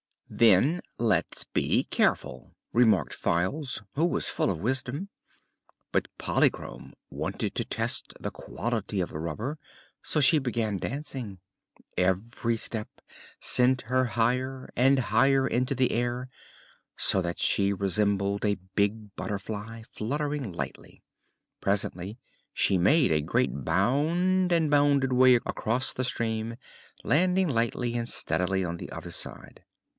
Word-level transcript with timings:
"Then 0.33 0.81
let's 0.97 1.43
be 1.43 1.83
careful," 1.83 2.55
remarked 2.73 3.13
Files, 3.13 3.83
who 3.93 4.05
was 4.05 4.29
full 4.29 4.49
of 4.49 4.59
wisdom; 4.61 5.09
but 5.91 6.07
Polychrome 6.17 6.93
wanted 7.11 7.53
to 7.53 7.65
test 7.65 8.13
the 8.19 8.31
quality 8.31 8.99
of 9.01 9.09
the 9.09 9.19
rubber, 9.19 9.59
so 10.01 10.19
she 10.19 10.39
began 10.39 10.77
dancing. 10.77 11.39
Every 11.97 12.55
step 12.57 12.87
sent 13.41 13.81
her 13.83 14.05
higher 14.05 14.71
and 14.75 14.97
higher 14.99 15.45
into 15.47 15.75
the 15.75 15.91
air, 15.91 16.29
so 16.95 17.21
that 17.21 17.37
she 17.37 17.71
resembled 17.73 18.45
a 18.45 18.57
big 18.73 19.13
butterfly 19.15 19.83
fluttering 19.83 20.51
lightly. 20.53 21.03
Presently 21.59 22.17
she 22.53 22.77
made 22.77 23.11
a 23.11 23.21
great 23.21 23.65
bound 23.65 24.51
and 24.53 24.71
bounded 24.71 25.13
way 25.13 25.35
across 25.35 25.93
the 25.93 26.05
stream, 26.05 26.55
landing 27.03 27.49
lightly 27.49 27.95
and 27.95 28.07
steadily 28.09 28.63
on 28.63 28.77
the 28.77 28.89
other 28.91 29.11
side. 29.11 29.63